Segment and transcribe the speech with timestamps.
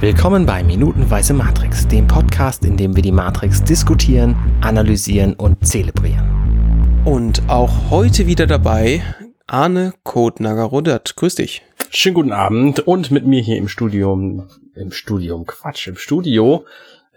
[0.00, 7.02] Willkommen bei Minutenweise Matrix, dem Podcast, in dem wir die Matrix diskutieren, analysieren und zelebrieren.
[7.04, 9.02] Und auch heute wieder dabei
[9.46, 11.16] Arne Kotnager-Rudert.
[11.16, 11.60] Grüß dich.
[11.90, 16.64] Schönen guten Abend und mit mir hier im Studium, im Studium, Quatsch, im Studio,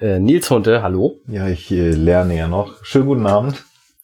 [0.01, 1.21] äh, Nils Hunte, hallo.
[1.29, 2.83] Ja, ich äh, lerne ja noch.
[2.83, 3.63] Schönen guten Abend.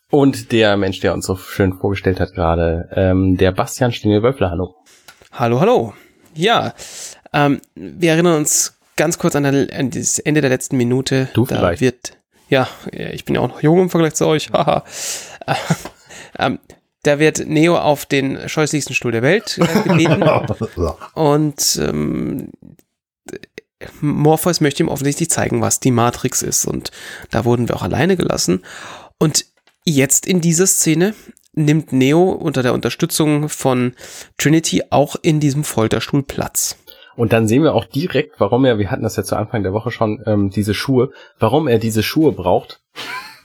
[0.10, 4.76] Und der Mensch, der uns so schön vorgestellt hat gerade, ähm, der Bastian Stingel-Wölfler, hallo.
[5.34, 5.94] Hallo, hallo.
[6.34, 6.74] Ja,
[7.34, 11.30] ähm, wir erinnern uns ganz kurz an, der, an, das Ende der letzten Minute.
[11.34, 11.82] Du da vielleicht.
[11.82, 12.18] wird,
[12.50, 14.50] ja, ich bin ja auch noch jung im Vergleich zu euch.
[14.54, 14.84] Haha.
[16.38, 16.60] ähm,
[17.04, 20.24] da wird Neo auf den scheußlichsten Stuhl der Welt äh, gebeten.
[21.14, 22.50] und ähm,
[24.02, 26.66] Morpheus möchte ihm offensichtlich zeigen, was die Matrix ist.
[26.66, 26.92] Und
[27.32, 28.64] da wurden wir auch alleine gelassen.
[29.18, 29.46] Und
[29.86, 31.14] jetzt in dieser Szene
[31.54, 33.94] nimmt Neo unter der Unterstützung von
[34.38, 36.78] Trinity auch in diesem Folterstuhl Platz.
[37.16, 39.74] Und dann sehen wir auch direkt, warum er, wir hatten das ja zu Anfang der
[39.74, 42.82] Woche schon, ähm, diese Schuhe, warum er diese Schuhe braucht.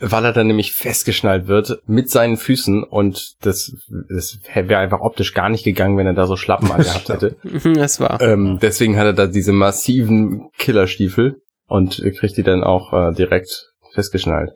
[0.01, 5.33] Weil er dann nämlich festgeschnallt wird mit seinen Füßen und das, das wäre einfach optisch
[5.35, 7.37] gar nicht gegangen, wenn er da so Schlappen angehabt hätte.
[7.75, 8.21] Das war.
[8.21, 13.74] Ähm, deswegen hat er da diese massiven Killerstiefel und kriegt die dann auch äh, direkt
[13.95, 14.51] festgeschnallt.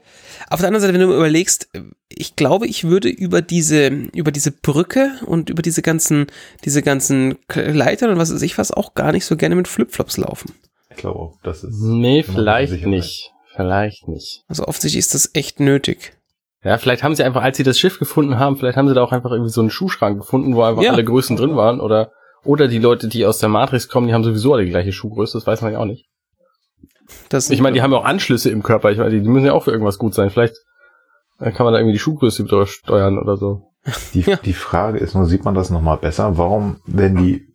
[0.50, 1.68] Auf der anderen Seite, wenn du überlegst,
[2.08, 6.26] ich glaube, ich würde über diese, über diese Brücke und über diese ganzen,
[6.64, 10.16] diese ganzen Leitern und was weiß ich was auch gar nicht so gerne mit Flipflops
[10.16, 10.52] laufen.
[10.90, 11.80] Ich glaube auch, das ist.
[11.80, 13.32] Nee, vielleicht nicht.
[13.54, 14.44] Vielleicht nicht.
[14.48, 16.12] Also offensichtlich ist das echt nötig.
[16.64, 19.02] Ja, vielleicht haben sie einfach, als sie das Schiff gefunden haben, vielleicht haben sie da
[19.02, 20.92] auch einfach irgendwie so einen Schuhschrank gefunden, wo einfach Ja.
[20.92, 22.12] alle Größen drin waren oder
[22.44, 25.36] oder die Leute, die aus der Matrix kommen, die haben sowieso alle die gleiche Schuhgröße,
[25.38, 26.06] das weiß man ja auch nicht.
[27.28, 29.52] Das Ich meine, die haben ja auch Anschlüsse im Körper, ich meine, die müssen ja
[29.52, 30.30] auch für irgendwas gut sein.
[30.30, 30.54] Vielleicht
[31.40, 33.70] äh, kann man da irgendwie die Schuhgröße wieder steuern oder so.
[34.14, 34.36] Die, Ja.
[34.36, 36.36] die Frage ist nur, sieht man das nochmal besser?
[36.36, 37.48] Warum werden die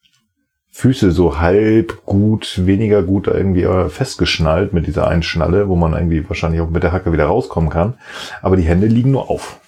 [0.72, 5.94] Füße so halb gut, weniger gut irgendwie äh, festgeschnallt mit dieser einen Schnalle, wo man
[5.94, 7.96] irgendwie wahrscheinlich auch mit der Hacke wieder rauskommen kann?
[8.42, 9.60] Aber die Hände liegen nur auf.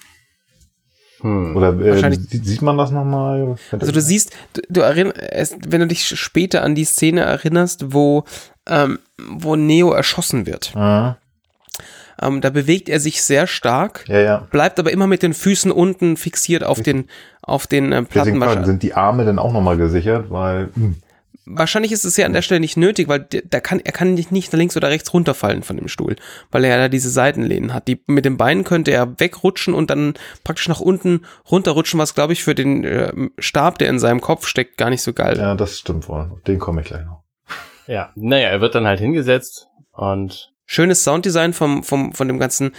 [1.26, 1.56] Hm.
[1.56, 3.56] Oder äh, Wahrscheinlich- sieht, man das nochmal?
[3.72, 8.24] Also du siehst, du, du erinnerst, wenn du dich später an die Szene erinnerst, wo,
[8.68, 10.74] ähm, wo Neo erschossen wird.
[10.76, 11.16] Ah,
[12.22, 14.36] Ähm, da bewegt er sich sehr stark, ja, ja.
[14.50, 17.08] bleibt aber immer mit den Füßen unten fixiert auf den,
[17.42, 18.40] auf den äh, Platten.
[18.40, 20.96] Deswegen sind die Arme dann auch nochmal gesichert, weil hm,
[21.46, 24.14] wahrscheinlich ist es ja an der Stelle nicht nötig, weil der, der kann, er kann
[24.14, 26.16] nicht, nicht nach links oder rechts runterfallen von dem Stuhl,
[26.50, 27.88] weil er ja da diese Seitenlehnen hat.
[27.88, 30.14] Die, mit den Beinen könnte er wegrutschen und dann
[30.44, 34.46] praktisch nach unten runterrutschen, was glaube ich für den äh, Stab, der in seinem Kopf
[34.46, 35.38] steckt, gar nicht so geil.
[35.38, 36.40] ja, das stimmt wohl.
[36.46, 37.22] Den komme ich gleich noch.
[37.86, 42.72] Ja, naja, er wird dann halt hingesetzt und schönes Sounddesign vom, vom, von dem ganzen,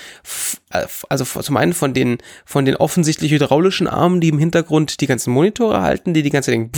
[0.71, 5.07] äh, also zum einen von den, von den offensichtlich hydraulischen Armen, die im Hintergrund die
[5.07, 6.69] ganzen Monitore halten, die die ganze Zeit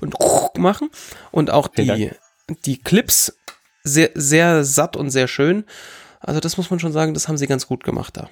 [0.00, 0.14] und
[0.58, 0.90] machen
[1.32, 2.10] und auch die,
[2.64, 3.36] die Clips
[3.82, 5.64] sehr, sehr satt und sehr schön.
[6.20, 8.30] Also das muss man schon sagen, das haben sie ganz gut gemacht da.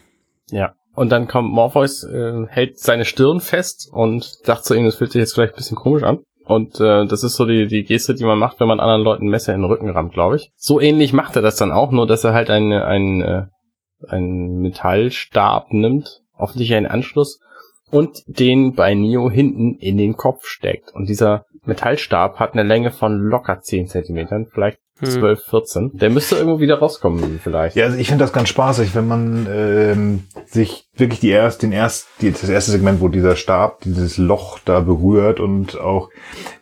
[0.51, 0.75] ja.
[0.95, 5.13] Und dann kommt Morpheus, äh, hält seine Stirn fest und sagt zu ihm, das fühlt
[5.13, 6.19] sich jetzt vielleicht ein bisschen komisch an.
[6.51, 9.27] Und äh, das ist so die, die Geste, die man macht, wenn man anderen Leuten
[9.27, 10.51] ein Messer in den Rücken rammt, glaube ich.
[10.57, 13.43] So ähnlich macht er das dann auch, nur dass er halt einen, einen, äh,
[14.09, 17.39] einen Metallstab nimmt, offensichtlich einen Anschluss,
[17.93, 20.93] und den bei Neo hinten in den Kopf steckt.
[20.93, 24.81] Und dieser Metallstab hat eine Länge von locker 10 Zentimetern, vielleicht.
[25.07, 25.91] 12, 14.
[25.95, 27.77] Der müsste irgendwo wieder rauskommen, vielleicht.
[27.77, 31.73] Ja, also ich finde das ganz spaßig, wenn man ähm, sich wirklich die erst, den
[31.73, 36.11] erst, die, das erste Segment, wo dieser Stab dieses Loch da berührt und auch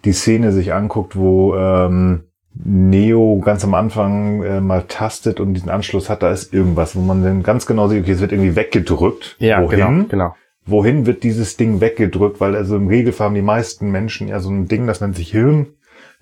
[0.05, 2.25] die Szene sich anguckt, wo ähm,
[2.65, 7.01] Neo ganz am Anfang äh, mal tastet und diesen Anschluss hat, da ist irgendwas, wo
[7.01, 9.37] man dann ganz genau sieht, okay, es wird irgendwie weggedrückt.
[9.39, 9.79] Ja, Wohin?
[9.79, 10.35] genau, genau.
[10.67, 12.41] Wohin wird dieses Ding weggedrückt?
[12.41, 15.31] Weil also im Regelfall haben die meisten Menschen ja so ein Ding, das nennt sich
[15.31, 15.69] Hirn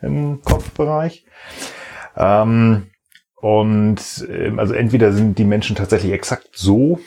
[0.02, 1.24] im Kopfbereich.
[2.16, 2.86] Ähm,
[3.36, 6.98] und ähm, also entweder sind die Menschen tatsächlich exakt so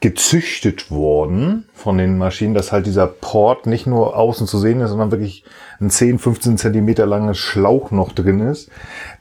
[0.00, 4.90] gezüchtet worden von den Maschinen, dass halt dieser Port nicht nur außen zu sehen ist,
[4.90, 5.44] sondern wirklich
[5.80, 8.70] ein 10, 15 Zentimeter langes Schlauch noch drin ist.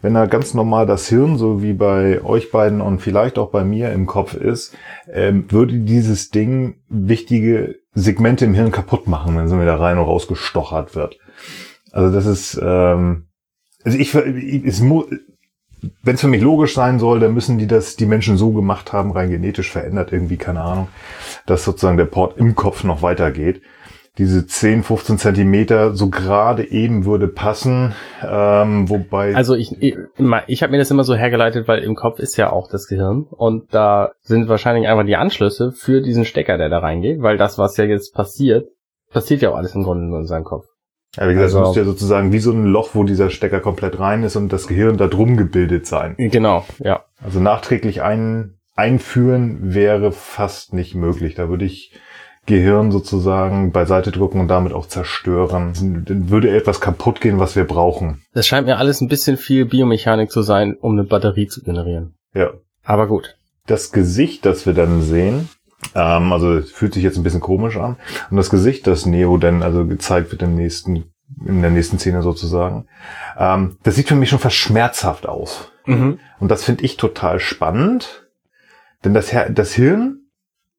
[0.02, 3.64] Wenn da ganz normal das Hirn, so wie bei euch beiden und vielleicht auch bei
[3.64, 4.76] mir im Kopf ist,
[5.10, 10.06] ähm, würde dieses Ding wichtige Segmente im Hirn kaputt machen, wenn so wieder rein und
[10.06, 11.18] raus gestochert wird.
[11.92, 13.29] Also das ist, ähm,
[13.84, 15.06] also ich, es mu-
[16.04, 18.92] wenn es für mich logisch sein soll, dann müssen die das, die Menschen so gemacht
[18.94, 20.88] haben, rein genetisch verändert irgendwie, keine Ahnung,
[21.46, 23.62] dass sozusagen der Port im Kopf noch weitergeht.
[24.18, 29.96] Diese 10, 15 Zentimeter so gerade eben würde passen, ähm, wobei Also ich, ich,
[30.48, 33.28] ich habe mir das immer so hergeleitet, weil im Kopf ist ja auch das Gehirn
[33.30, 37.58] und da sind wahrscheinlich einfach die Anschlüsse für diesen Stecker, der da reingeht, weil das,
[37.58, 38.68] was ja jetzt passiert,
[39.10, 40.66] passiert ja auch alles im Grunde nur in seinem Kopf.
[41.18, 43.60] Ja, wie gesagt, Also- es müsste ja sozusagen wie so ein Loch, wo dieser Stecker
[43.60, 46.16] komplett rein ist und das Gehirn da drum gebildet sein.
[46.18, 47.04] Genau, ja.
[47.24, 51.36] Also nachträglich ein, einführen wäre fast nicht möglich.
[51.36, 51.94] Da würde ich
[52.46, 55.74] Gehirn sozusagen beiseite drücken und damit auch zerstören.
[56.08, 58.22] Dann würde etwas kaputt gehen, was wir brauchen.
[58.34, 62.16] Das scheint mir alles ein bisschen viel Biomechanik zu sein, um eine Batterie zu generieren.
[62.34, 62.52] Ja.
[62.84, 63.36] Aber gut.
[63.68, 65.50] Das Gesicht, das wir dann sehen,
[65.96, 67.98] ähm, also fühlt sich jetzt ein bisschen komisch an.
[68.30, 71.06] Und das Gesicht, das Neo dann also gezeigt wird im nächsten,
[71.46, 72.88] in der nächsten Szene sozusagen,
[73.38, 75.72] ähm, das sieht für mich schon fast schmerzhaft aus.
[75.86, 76.20] Mhm.
[76.40, 78.28] Und das finde ich total spannend,
[79.04, 80.22] denn das, Her das Hirn,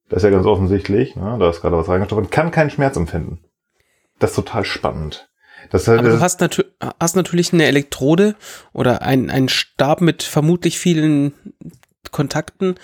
[0.09, 3.41] das ist ja ganz offensichtlich, ne, da ist gerade was reingestochen, kann keinen Schmerz empfinden.
[4.19, 5.29] Das ist total spannend.
[5.71, 6.65] Das, Aber das, du hast, natü
[6.99, 8.35] hast natürlich eine Elektrode
[8.73, 11.33] oder ein- einen Stab mit vermutlich vielen
[12.11, 12.75] Kontakten,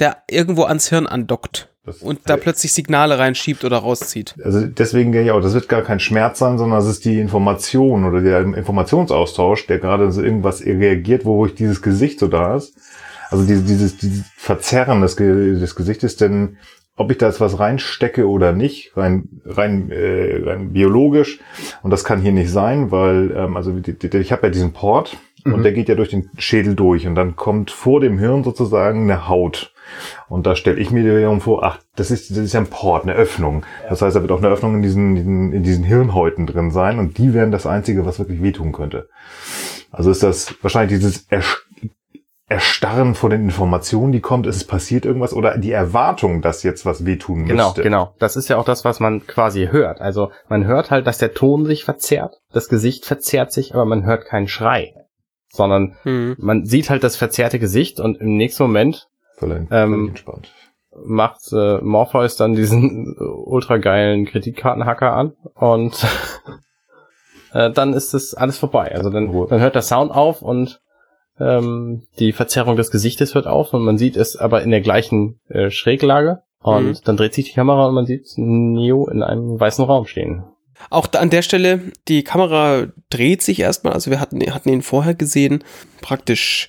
[0.00, 4.34] der irgendwo ans Hirn andockt das, und da plötzlich Signale reinschiebt oder rauszieht.
[4.44, 8.20] also deswegen ja, das wird gar kein Schmerz sein, sondern es ist die Information oder
[8.20, 12.74] der Informationsaustausch, der gerade so irgendwas reagiert, wodurch dieses Gesicht so da ist.
[13.30, 16.56] Also dieses, dieses, dieses Verzerren des, des Gesichtes, denn
[16.96, 21.40] ob ich da jetzt was reinstecke oder nicht, rein, rein, äh, rein biologisch,
[21.82, 25.62] und das kann hier nicht sein, weil, ähm, also ich habe ja diesen Port und
[25.62, 29.28] der geht ja durch den Schädel durch und dann kommt vor dem Hirn sozusagen eine
[29.28, 29.72] Haut.
[30.28, 33.02] Und da stelle ich mir wiederum vor, ach, das ist, das ist ja ein Port,
[33.04, 33.64] eine Öffnung.
[33.88, 37.18] Das heißt, da wird auch eine Öffnung in diesen, in diesen Hirnhäuten drin sein und
[37.18, 39.08] die wären das Einzige, was wirklich wehtun könnte.
[39.90, 41.26] Also ist das wahrscheinlich dieses
[42.48, 46.84] Erstarren vor den Informationen, die kommt, ist es passiert irgendwas oder die Erwartung, dass jetzt
[46.84, 47.82] was wehtun Genau, müsste.
[47.82, 48.14] genau.
[48.18, 50.00] Das ist ja auch das, was man quasi hört.
[50.00, 54.04] Also man hört halt, dass der Ton sich verzerrt, das Gesicht verzerrt sich, aber man
[54.04, 54.94] hört keinen Schrei.
[55.52, 56.36] Sondern Hm.
[56.38, 59.08] man sieht halt das verzerrte Gesicht und im nächsten Moment
[59.40, 60.52] Völlig, Ähm, entspannt.
[61.04, 66.06] macht äh, Morpheus dann diesen äh, ultra geilen Kreditkartenhacker an und
[67.52, 68.94] äh, dann ist das alles vorbei.
[68.94, 70.80] Also dann, dann hört der Sound auf und
[71.38, 75.40] ähm, die Verzerrung des Gesichtes hört auf und man sieht es aber in der gleichen
[75.48, 76.98] äh, Schräglage und Mhm.
[77.04, 80.44] dann dreht sich die Kamera und man sieht Neo in einem weißen Raum stehen.
[80.90, 84.80] Auch da an der Stelle, die Kamera dreht sich erstmal, also wir hatten, hatten ihn
[84.82, 85.62] vorher gesehen,
[86.00, 86.68] praktisch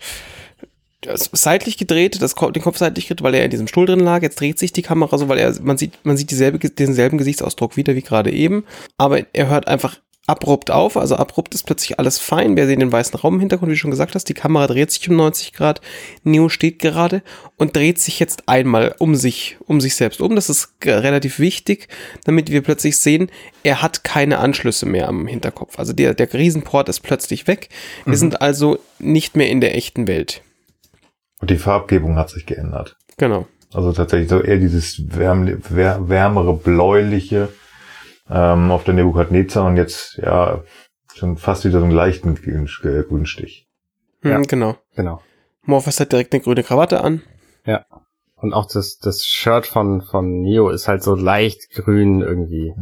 [1.05, 4.21] seitlich gedreht, das, den Kopf seitlich gedreht, weil er in diesem Stuhl drin lag.
[4.21, 7.77] Jetzt dreht sich die Kamera so, weil er, man sieht, man sieht dieselbe, denselben Gesichtsausdruck
[7.77, 8.63] wieder wie gerade eben.
[8.97, 12.55] Aber er hört einfach abrupt auf, also abrupt ist plötzlich alles fein.
[12.55, 14.29] Wir sehen den weißen Raum im Hintergrund, wie du schon gesagt hast.
[14.29, 15.81] Die Kamera dreht sich um 90 Grad.
[16.23, 17.23] Neo steht gerade
[17.57, 20.35] und dreht sich jetzt einmal um sich, um sich selbst um.
[20.35, 21.87] Das ist relativ wichtig,
[22.23, 23.29] damit wir plötzlich sehen,
[23.63, 25.79] er hat keine Anschlüsse mehr am Hinterkopf.
[25.79, 27.69] Also der, der Riesenport ist plötzlich weg.
[28.05, 30.43] Wir sind also nicht mehr in der echten Welt.
[31.41, 32.97] Und die Farbgebung hat sich geändert.
[33.17, 33.47] Genau.
[33.73, 37.49] Also tatsächlich so eher dieses wärm, wär, wärmere, bläuliche
[38.29, 40.63] ähm, auf der Nebukadnezar und jetzt ja
[41.13, 43.67] schon fast wieder so einen leichten Grün- äh, Grünstich.
[44.21, 44.41] Hm, Ja.
[44.41, 44.77] Genau.
[44.95, 45.21] Genau.
[45.63, 47.21] Morpheus hat direkt eine grüne Krawatte an.
[48.35, 52.73] Und auch das, das Shirt von, von Neo ist halt so leicht grün irgendwie.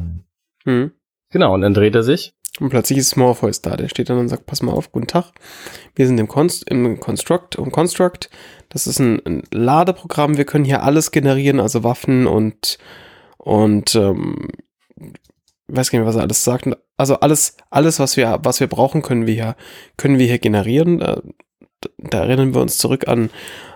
[0.64, 0.92] Hm.
[1.32, 2.34] Genau, und dann dreht er sich.
[2.60, 3.78] Und plötzlich ist Morpheus da.
[3.78, 5.32] Der steht dann und sagt, pass mal auf, guten Tag.
[5.96, 8.30] Wir sind im, Const im Construct, im Construct.
[8.70, 10.38] Das ist ein, ein Ladeprogramm.
[10.38, 12.78] Wir können hier alles generieren, also Waffen und,
[13.38, 14.50] und, ähm,
[15.68, 16.68] weiß gar nicht, was er alles sagt.
[16.98, 19.56] Also alles, alles, was wir, was wir brauchen, können wir hier,
[19.98, 21.00] können wir hier generieren.
[21.00, 21.22] Da,
[21.98, 23.30] da erinnern wir uns zurück an,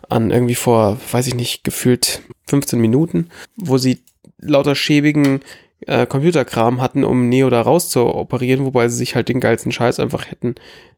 [0.10, 4.04] an irgendwie vor, weiß ich nicht, gefühlt 15 Minuten, wo sie
[4.40, 5.42] lauter schäbigen
[5.88, 9.72] äh, Computerkram hatten, um Neo da raus zu operieren, wobei sie sich halt den geilsten
[9.72, 10.56] Scheiß einfach hätten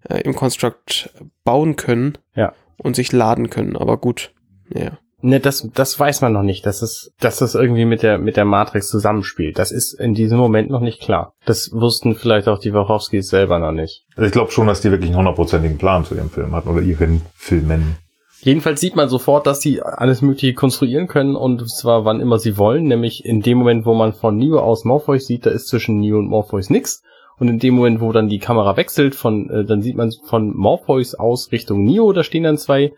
[0.10, 1.10] äh, im Construct
[1.44, 2.54] bauen können Ja.
[2.78, 3.76] und sich laden können.
[3.76, 4.34] Aber gut,
[4.74, 4.98] ja.
[5.22, 8.38] Ne, das, das weiß man noch nicht, dass es, dass das irgendwie mit der, mit
[8.38, 9.58] der Matrix zusammenspielt.
[9.58, 11.34] Das ist in diesem Moment noch nicht klar.
[11.46, 14.06] Das wussten vielleicht auch die Wachowskis selber noch nicht.
[14.16, 16.82] Also ich glaube schon, dass die wirklich einen hundertprozentigen Plan zu ihrem Film hatten oder
[16.82, 17.98] ihren Filmen.
[18.46, 22.60] Jedenfalls sieht man sofort, dass sie alles Mögliche konstruieren können und zwar wann immer sie
[22.60, 26.00] wollen, nämlich in dem Moment, wo man von Neo aus Morpheus sieht, da ist zwischen
[26.00, 27.02] Neo und Morpheus nix.
[27.40, 30.56] Und in dem Moment, wo dann die Kamera wechselt, von, äh, dann sieht man von
[30.56, 32.94] Morpheus aus Richtung Neo, da stehen dann zwei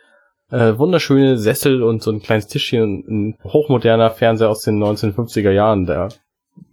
[0.51, 5.51] äh, wunderschöne Sessel und so ein kleines Tischchen und ein hochmoderner Fernseher aus den 1950er
[5.51, 6.09] Jahren da.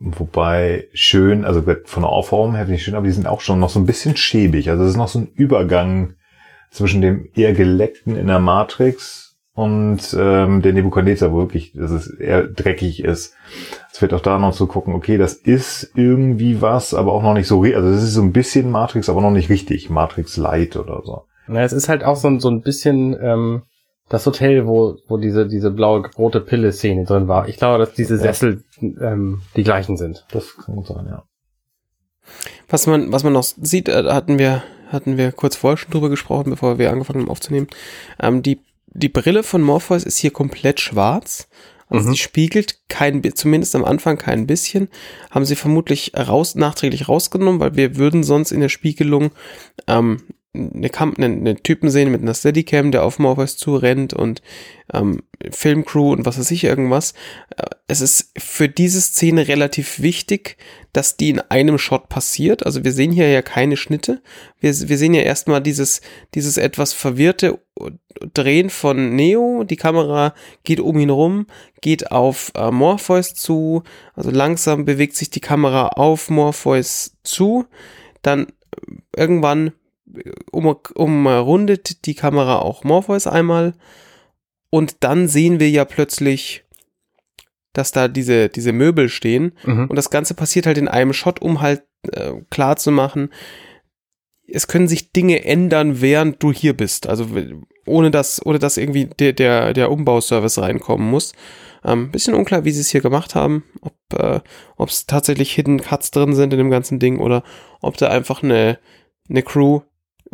[0.01, 3.61] Wobei schön, also von der Aufform her finde ich schön, aber die sind auch schon
[3.61, 4.69] noch so ein bisschen schäbig.
[4.69, 6.17] Also es ist noch so ein Übergang
[6.75, 12.09] zwischen dem eher geleckten in der Matrix und ähm, der Nebukadnezar, wo wirklich, dass es
[12.11, 13.35] eher dreckig ist.
[13.93, 17.35] Es wird auch da noch zu gucken, okay, das ist irgendwie was, aber auch noch
[17.35, 20.77] nicht so, also es ist so ein bisschen Matrix, aber noch nicht richtig Matrix Light
[20.77, 21.23] oder so.
[21.47, 23.63] Na, es ist halt auch so, ein- so ein bisschen ähm,
[24.09, 27.49] das Hotel, wo, wo diese, diese blaue rote Pille-Szene drin war.
[27.49, 30.27] Ich glaube, dass diese Sessel ähm, die gleichen sind.
[30.33, 31.23] Das kann gut sein, ja.
[32.69, 34.63] Was man, was man noch sieht, äh, hatten wir,
[34.95, 37.67] hatten wir kurz vorher schon drüber gesprochen, bevor wir angefangen haben aufzunehmen.
[38.21, 41.49] Ähm, die, die Brille von Morpheus ist hier komplett schwarz.
[41.89, 42.13] Also Mhm.
[42.13, 44.89] sie spiegelt kein, zumindest am Anfang kein bisschen.
[45.31, 49.33] Haben sie vermutlich raus, nachträglich rausgenommen, weil wir würden sonst in der Spiegelung
[49.87, 50.23] ähm,
[50.55, 54.41] eine, Kam eine, eine Typen sehen mit einer Steadicam, der auf Morpheus zurennt und
[54.93, 57.13] ähm, Filmcrew und was weiß ich irgendwas.
[57.57, 60.57] Äh, Es ist für diese Szene relativ wichtig,
[60.93, 62.65] dass die in einem Shot passiert.
[62.65, 64.23] Also wir sehen hier ja keine Schnitte.
[64.61, 66.01] Wir, wir sehen ja erstmal dieses,
[66.35, 67.59] dieses etwas verwirrte
[68.33, 69.65] Drehen von Neo.
[69.65, 71.47] Die Kamera geht um ihn rum,
[71.81, 73.83] geht auf äh, Morpheus zu.
[74.15, 77.67] Also langsam bewegt sich die Kamera auf Morpheus zu.
[78.23, 78.51] Dann äh,
[79.17, 79.73] irgendwann
[80.51, 83.75] um, umrundet die Kamera auch Morpheus einmal.
[84.71, 86.65] Und dann sehen wir ja plötzlich,
[87.73, 89.53] dass da diese, diese Möbel stehen.
[89.65, 89.87] Mhm.
[89.89, 93.31] Und das Ganze passiert halt in einem Shot, um halt äh, klar zu machen,
[94.47, 97.09] es können sich Dinge ändern, während du hier bist.
[97.09, 97.29] Also
[97.87, 101.33] ohne dass, ohne dass irgendwie der, der, der Umbauservice reinkommen muss.
[101.85, 104.41] Ähm, bisschen unklar, wie sie es hier gemacht haben, ob äh,
[104.87, 107.43] es tatsächlich Hidden Cuts drin sind in dem ganzen Ding oder
[107.83, 108.79] ob da einfach eine,
[109.29, 109.81] eine Crew,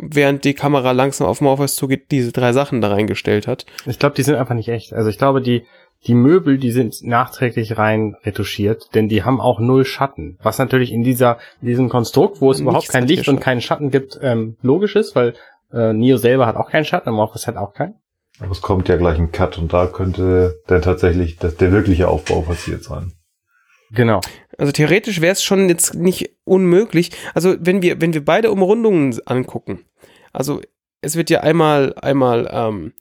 [0.01, 3.65] während die Kamera langsam auf Morpheus zugeht, diese drei Sachen da reingestellt hat.
[3.85, 4.93] Ich glaube, die sind einfach nicht echt.
[4.93, 5.63] Also ich glaube, die,
[6.07, 10.37] die Möbel, die sind nachträglich rein retuschiert, denn die haben auch null Schatten.
[10.41, 13.61] Was natürlich in dieser, in diesem Konstrukt, wo es Nichts überhaupt kein Licht und keinen
[13.61, 15.35] Schatten gibt, ähm, logisch ist, weil
[15.71, 17.95] äh, Neo selber hat auch keinen Schatten, Morpheus hat auch keinen.
[18.39, 22.07] Aber es kommt ja gleich ein Cut und da könnte dann tatsächlich das, der wirkliche
[22.07, 23.13] Aufbau passiert sein.
[23.93, 24.21] Genau.
[24.57, 27.11] Also theoretisch wäre es schon jetzt nicht unmöglich.
[27.33, 29.85] Also wenn wir, wenn wir beide Umrundungen angucken,
[30.33, 30.61] also
[31.01, 32.93] es wird ja einmal, einmal ähm,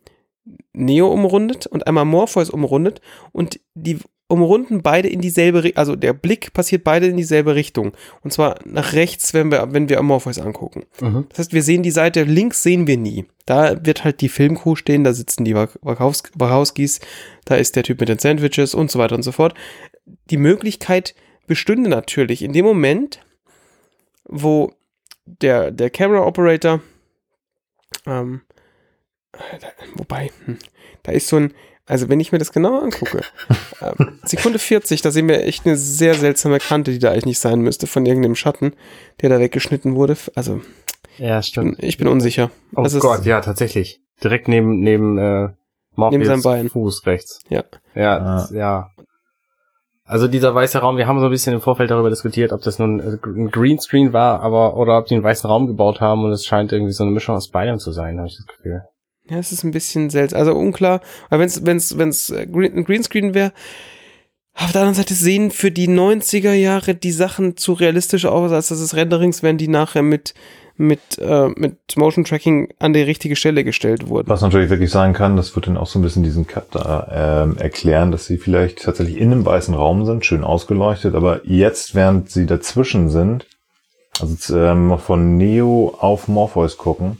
[0.72, 3.00] Neo umrundet und einmal Morpheus umrundet
[3.32, 7.92] und die umrunden beide in dieselbe Richtung, also der Blick passiert beide in dieselbe Richtung.
[8.22, 10.84] Und zwar nach rechts, wenn wir, wenn wir Morpheus angucken.
[11.00, 11.26] Mhm.
[11.30, 13.26] Das heißt, wir sehen die Seite links sehen wir nie.
[13.44, 17.00] Da wird halt die Filmcrew stehen, da sitzen die Wach- Wachowsk- Wachowskis,
[17.44, 19.54] da ist der Typ mit den Sandwiches und so weiter und so fort.
[20.30, 21.16] Die Möglichkeit
[21.48, 23.20] bestünde natürlich in dem Moment,
[24.24, 24.70] wo
[25.26, 26.80] der, der Camera Operator,
[28.06, 28.42] ähm,
[29.32, 30.58] da, wobei, hm,
[31.02, 31.54] da ist so ein,
[31.86, 33.22] also wenn ich mir das genauer angucke,
[33.80, 37.38] ähm, Sekunde 40, da sehen wir echt eine sehr seltsame Kante, die da eigentlich nicht
[37.38, 38.74] sein müsste, von irgendeinem Schatten,
[39.20, 40.16] der da weggeschnitten wurde.
[40.34, 40.60] Also
[41.18, 42.50] Ja, ich bin, ich bin unsicher.
[42.74, 44.00] Oh Das ist- Gott, ja, tatsächlich.
[44.22, 45.48] Direkt neben, neben, äh,
[45.96, 46.68] Morpheus Neben seinem Bein.
[46.70, 47.40] Fuß rechts.
[47.48, 47.64] Ja.
[47.94, 48.48] Ja, Ah.
[48.52, 48.90] ja.
[50.10, 52.80] Also dieser weiße Raum, wir haben so ein bisschen im Vorfeld darüber diskutiert, ob das
[52.80, 56.32] nun äh, ein Greenscreen war, aber oder ob die einen weißen Raum gebaut haben und
[56.32, 58.82] es scheint irgendwie so eine Mischung aus beidem zu sein, habe ich das Gefühl.
[59.28, 61.00] Ja, es ist ein bisschen seltsam, also unklar.
[61.28, 63.52] Aber wenn es wenn's, wenn's äh, ein Greenscreen wäre,
[64.54, 68.66] auf der anderen Seite sehen für die 90er Jahre die Sachen zu realistisch aus, als
[68.66, 70.34] dass es Renderings wären, die nachher mit,
[70.80, 74.28] mit, äh, mit Motion Tracking an die richtige Stelle gestellt wurden.
[74.28, 77.42] Was natürlich wirklich sein kann, das wird dann auch so ein bisschen diesen Cut da
[77.44, 81.94] ähm, erklären, dass sie vielleicht tatsächlich in einem weißen Raum sind, schön ausgeleuchtet, aber jetzt,
[81.94, 83.46] während sie dazwischen sind,
[84.20, 87.18] also ähm, von Neo auf Morpheus gucken,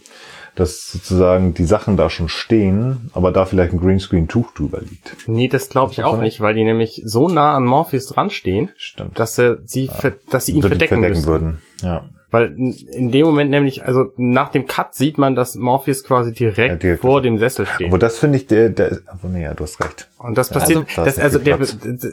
[0.57, 5.17] dass sozusagen die Sachen da schon stehen, aber da vielleicht ein Greenscreen-Tuch drüber liegt.
[5.27, 8.71] Nee, das glaube ich auch nicht, weil die nämlich so nah an Morpheus dran stehen,
[8.77, 9.19] Stimmt.
[9.19, 11.25] dass sie, sie, ver- dass sie ihn verdecken, müssen.
[11.27, 11.63] würden.
[11.83, 12.05] Ja.
[12.31, 16.59] Weil in- dem Moment nämlich, also nach dem Cut sieht man, dass Morpheus quasi direkt,
[16.59, 17.01] Ja, direkt.
[17.03, 17.89] vor dem Sessel steht.
[17.89, 20.09] Aber das finde ich, der, der, aber nee, ja, du hast recht.
[20.19, 21.59] Und das passiert, Also- das, also der,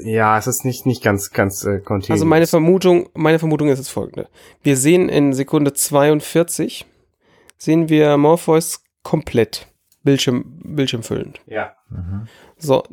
[0.03, 2.09] ja, es ist nicht, nicht ganz, ganz äh, continuous.
[2.09, 4.27] Also meine Vermutung, meine Vermutung ist jetzt folgende.
[4.63, 6.85] Wir sehen in Sekunde 42,
[7.57, 9.67] sehen wir Morpheus komplett
[10.03, 11.41] Bildschirm, bildschirmfüllend.
[11.47, 11.73] Ja.
[12.57, 12.83] So,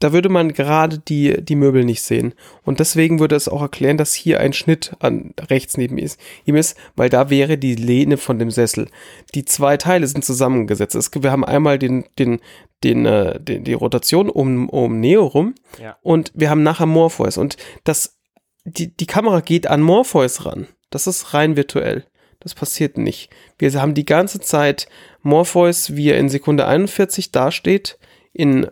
[0.00, 2.34] da würde man gerade die, die Möbel nicht sehen.
[2.64, 6.54] Und deswegen würde es auch erklären, dass hier ein Schnitt an rechts neben ist, ihm
[6.56, 8.88] ist, weil da wäre die Lehne von dem Sessel.
[9.34, 10.94] Die zwei Teile sind zusammengesetzt.
[10.94, 12.40] Es, wir haben einmal den, den,
[12.84, 15.96] den, äh, den, die Rotation um, um Neo rum Ja.
[16.02, 17.36] und wir haben nachher Morpheus.
[17.36, 18.18] Und das,
[18.64, 20.68] die, die Kamera geht an Morpheus ran.
[20.90, 22.06] Das ist rein virtuell.
[22.40, 23.30] Das passiert nicht.
[23.58, 24.88] Wir haben die ganze Zeit
[25.22, 27.98] Morpheus, wie er in Sekunde 41 dasteht,
[28.38, 28.68] in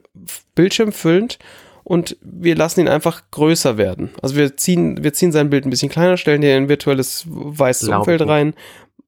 [0.55, 1.39] Bildschirm füllend
[1.83, 4.11] und wir lassen ihn einfach größer werden.
[4.23, 7.89] Also wir ziehen, wir ziehen sein Bild ein bisschen kleiner, stellen hier ein virtuelles weißes
[7.89, 8.55] Glaub Umfeld rein.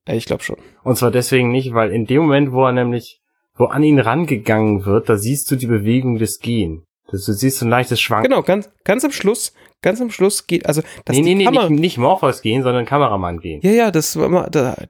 [0.06, 0.56] Ich glaube schon.
[0.82, 3.20] Und zwar deswegen nicht, weil in dem Moment, wo er nämlich,
[3.56, 6.84] wo an ihn rangegangen wird, da siehst du die Bewegung des Gehen.
[7.10, 8.30] Du siehst so ein leichtes Schwanken.
[8.30, 11.44] Genau, ganz, ganz am Schluss ganz am Schluss geht, also dass nee, die nee, nee,
[11.44, 13.60] Kamera, nicht, nicht Morpheus gehen, sondern Kameramann gehen.
[13.62, 14.18] ja, ja, das,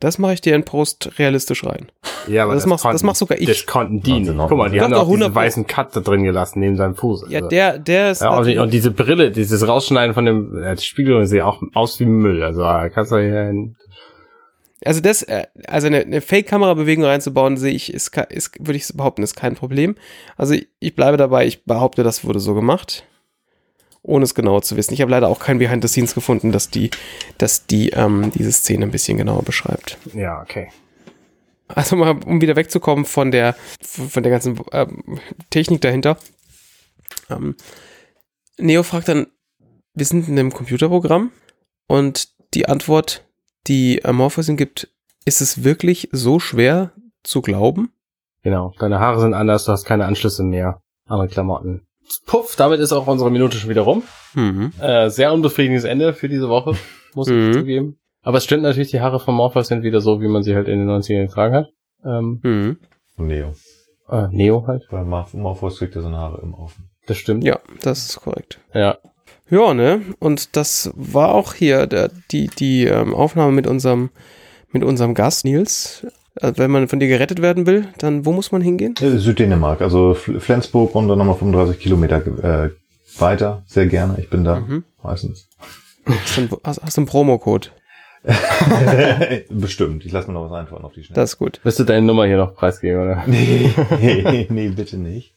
[0.00, 1.88] das mache ich dir in Post realistisch rein.
[2.26, 3.46] Ja, Das machst- das mach sogar ich.
[3.46, 4.28] Das konnten die nicht.
[4.28, 6.94] Wahnsinn, Guck mal, die haben auch diesen 100 weißen Cut da drin gelassen, neben seinem
[6.94, 7.26] Fuß.
[7.28, 10.76] Ja, Also- der, der ist Ja, und, und diese Brille, dieses Rausschneiden von dem äh,
[10.78, 12.42] Spiegel sieht auch aus wie Müll.
[12.42, 12.62] Also
[12.94, 13.52] kannst du hier
[14.84, 19.22] Also das, äh, also eine, eine Fake-Kamera-Bewegung reinzubauen, sehe ich, ist, ist, würde ich behaupten,
[19.22, 19.96] ist kein Problem.
[20.36, 23.04] Also ich, ich bleibe dabei, ich behaupte, das wurde so gemacht,
[24.02, 24.94] ohne es genau zu wissen.
[24.94, 26.90] Ich habe leider auch kein Behind the Scenes gefunden, dass die,
[27.38, 29.98] dass die ähm, diese Szene ein bisschen genauer beschreibt.
[30.14, 30.68] Ja, okay.
[31.68, 36.16] Also mal, um wieder wegzukommen von der, von der ganzen ähm, Technik dahinter.
[37.28, 37.56] Ähm,
[38.56, 39.26] Neo fragt dann,
[39.94, 41.32] wir sind in einem Computerprogramm
[41.86, 43.24] und die Antwort,
[43.66, 44.88] die Morpheus ihm gibt,
[45.24, 47.92] ist es wirklich so schwer zu glauben?
[48.42, 48.72] Genau.
[48.78, 50.80] Deine Haare sind anders, du hast keine Anschlüsse mehr.
[51.06, 51.86] Andere Klamotten.
[52.26, 54.02] Puff, damit ist auch unsere Minute schon wieder rum.
[54.34, 54.72] Mhm.
[54.80, 56.74] Äh, sehr unbefriedigendes Ende für diese Woche,
[57.14, 57.50] muss Mhm.
[57.50, 57.98] ich zugeben.
[58.22, 60.68] Aber es stimmt natürlich, die Haare von Morpheus sind wieder so, wie man sie halt
[60.68, 61.68] in den 90ern getragen hat.
[62.04, 62.76] Ähm, Mhm.
[63.16, 63.52] Neo.
[64.10, 66.90] äh, Neo halt, Weil Morph- Morpheus kriegt ja seine Haare immer offen.
[67.06, 67.44] das stimmt.
[67.44, 68.58] Ja, das ist korrekt.
[68.74, 68.98] Ja.
[69.50, 70.02] Ja, ne?
[70.18, 74.10] Und das war auch hier der, die, die ähm, Aufnahme mit unserem,
[74.72, 76.06] mit unserem Gast, Nils.
[76.40, 78.94] Äh, wenn man von dir gerettet werden will, dann wo muss man hingehen?
[78.98, 82.16] Süddänemark, also Fl- Flensburg und dann nochmal 35 Kilometer
[82.66, 82.70] äh,
[83.18, 83.62] weiter.
[83.66, 84.84] Sehr gerne, ich bin da Mhm.
[85.02, 85.48] meistens.
[86.06, 87.72] Hast du einen, hast, hast du einen Promocode?
[89.50, 91.20] Bestimmt, ich lasse mir noch was einfallen auf die Schnelle.
[91.20, 91.60] Das ist gut.
[91.62, 93.22] Willst du deine Nummer hier noch preisgeben, oder?
[93.26, 95.34] Nee, nee, nee, bitte nicht.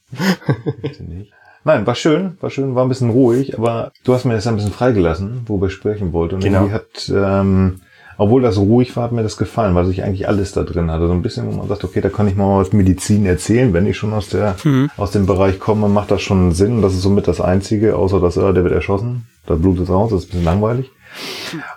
[0.82, 1.32] Bitte nicht.
[1.64, 4.56] Nein, war schön, war schön, war ein bisschen ruhig, aber du hast mir das ein
[4.56, 6.36] bisschen freigelassen, worüber ich sprechen wollte.
[6.36, 6.62] Und Genau.
[6.66, 7.82] irgendwie hat, ähm,
[8.22, 11.08] obwohl das ruhig war, hat mir das gefallen, weil sich eigentlich alles da drin hatte.
[11.08, 13.88] So ein bisschen, wo man sagt, okay, da kann ich mal was Medizin erzählen, wenn
[13.88, 14.56] ich schon aus der,
[14.96, 16.84] aus dem Bereich komme, macht das schon Sinn.
[16.84, 20.12] Das ist somit das Einzige, außer dass, äh, der wird erschossen, da blutet es raus,
[20.12, 20.92] das ist ein bisschen langweilig.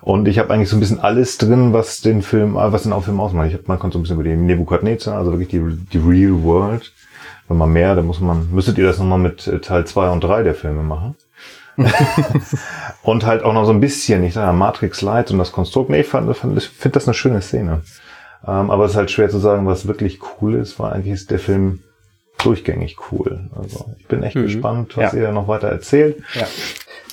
[0.03, 2.93] Und ich habe eigentlich so ein bisschen alles drin, was den Film, äh, was den
[3.01, 3.49] Film ausmacht.
[3.49, 5.63] Ich hab, man konnte so ein bisschen über die Nebukadnezar, also wirklich die,
[5.95, 6.93] die Real World.
[7.49, 10.23] Wenn man mehr, dann muss man, müsstet ihr das nochmal mit äh, Teil 2 und
[10.23, 11.15] 3 der Filme machen.
[13.05, 15.91] und halt auch noch so ein bisschen, ich sage Matrix Light und das Konstrukt.
[15.91, 17.83] Nee, ich fand, fand, ich finde das eine schöne Szene.
[18.47, 21.31] Ähm, aber es ist halt schwer zu sagen, was wirklich cool ist, weil eigentlich ist
[21.31, 21.81] der Film
[22.43, 23.49] durchgängig cool.
[23.57, 24.43] Also ich bin echt Mhm.
[24.43, 25.19] gespannt, was Ja.
[25.21, 26.23] ihr noch weiter erzählt.
[26.35, 26.47] Ja.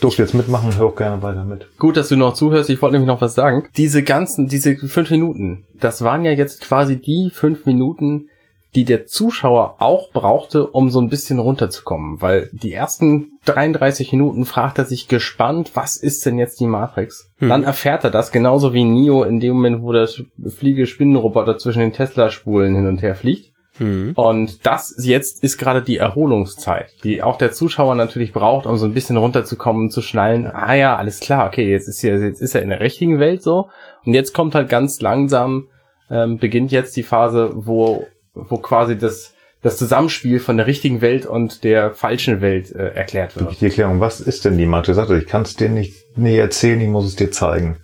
[0.02, 1.68] Durft jetzt mitmachen, hör auch gerne weiter mit.
[1.78, 2.70] Gut, dass du noch zuhörst.
[2.72, 3.68] Ich wollte nämlich noch was sagen.
[3.78, 8.28] Diese ganzen, diese fünf Minuten, das waren ja jetzt quasi die fünf Minuten,
[8.76, 12.22] die der Zuschauer auch brauchte, um so ein bisschen runterzukommen.
[12.22, 17.32] Weil die ersten 33 Minuten fragt er sich gespannt, was ist denn jetzt die Matrix?
[17.38, 17.50] Hm.
[17.50, 21.94] Dann erfährt er das, genauso wie Neo in dem Moment, wo der Fliege-Spinnenroboter zwischen den
[21.94, 23.52] Tesla-Spulen hin und her fliegt.
[23.80, 24.14] Mhm.
[24.16, 28.86] Und das jetzt ist gerade die Erholungszeit, die auch der Zuschauer natürlich braucht, um so
[28.86, 30.46] ein bisschen runterzukommen, zu schnallen.
[30.46, 33.42] Ah ja, alles klar, okay, jetzt ist er, jetzt ist er in der richtigen Welt
[33.42, 33.70] so.
[34.06, 35.68] Und jetzt kommt halt ganz langsam,
[36.10, 41.26] ähm, beginnt jetzt die Phase, wo, wo quasi das, das Zusammenspiel von der richtigen Welt
[41.26, 43.60] und der falschen Welt äh, erklärt wird.
[43.62, 44.90] die Erklärung, was ist denn die Matrix?
[44.90, 47.78] Ich sagte, ich kann es dir nicht nie erzählen, ich muss es dir zeigen.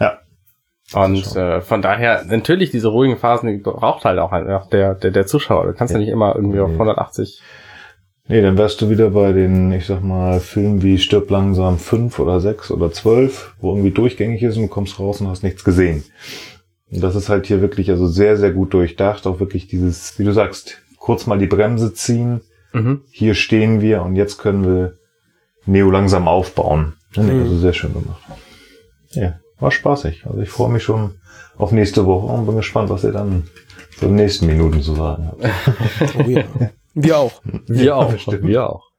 [0.00, 0.18] Ja,
[0.94, 5.10] Und äh, von daher, natürlich, diese ruhigen Phasen, die braucht halt auch einfach der, der,
[5.12, 5.66] der Zuschauer.
[5.66, 6.04] Du kannst ja, Ja.
[6.04, 6.74] nicht immer irgendwie auf Nee.
[6.74, 7.40] 180
[8.28, 12.20] Nee, dann wärst du wieder bei den, ich sag mal, Filmen wie Stirb langsam fünf
[12.20, 15.64] oder sechs oder zwölf, wo irgendwie durchgängig ist und du kommst raus und hast nichts
[15.64, 16.04] gesehen.
[16.90, 19.26] Und das ist halt hier wirklich also sehr, sehr gut durchdacht.
[19.26, 22.40] Auch wirklich dieses, wie du sagst, kurz mal die Bremse ziehen.
[22.72, 23.02] Mhm.
[23.10, 24.98] Hier stehen wir und jetzt können wir
[25.66, 26.94] Neo langsam aufbauen.
[27.16, 27.42] Mhm.
[27.42, 28.22] also sehr schön gemacht.
[29.10, 30.26] Ja, war spaßig.
[30.26, 31.14] Also ich freue mich schon
[31.56, 33.44] auf nächste Woche und bin gespannt, was ihr dann
[33.90, 36.16] für die nächsten Minuten zu sagen habt.
[36.18, 36.44] Oh ja.
[36.94, 37.42] Wir auch.
[37.66, 38.12] Wir auch.
[38.12, 38.46] Bestimmt.
[38.46, 38.90] Wir auch.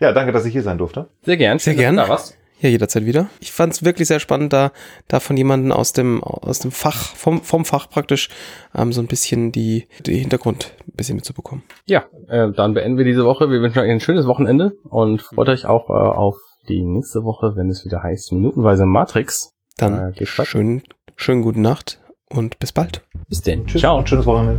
[0.00, 1.08] Ja, danke, dass ich hier sein durfte.
[1.22, 1.58] Sehr gern.
[1.58, 1.96] Sehr gern.
[1.96, 2.36] du Da was?
[2.64, 3.28] Ja, jederzeit wieder.
[3.40, 4.72] Ich fand es wirklich sehr spannend, da,
[5.06, 8.30] da von jemandem aus dem, aus dem Fach, vom, vom Fach praktisch,
[8.74, 11.62] ähm, so ein bisschen die, die Hintergrund ein bisschen mitzubekommen.
[11.84, 13.50] Ja, äh, dann beenden wir diese Woche.
[13.50, 17.52] Wir wünschen euch ein schönes Wochenende und freut euch auch äh, auf die nächste Woche,
[17.54, 19.50] wenn es wieder heißt Minutenweise Matrix.
[19.76, 20.46] Dann Äh, weiter.
[20.46, 20.82] schönen,
[21.16, 22.00] schönen guten Nacht
[22.30, 23.02] und bis bald.
[23.28, 23.66] Bis denn.
[23.66, 23.98] Tschüss Ciao.
[23.98, 24.58] und schönes Wochenende.